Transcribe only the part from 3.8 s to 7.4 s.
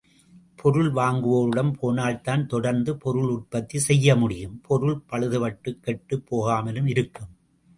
செய்யமுடியும், பொருள் பழுதுபட்டுக் கெட்டுப் போகாமலும் இருக்கும்.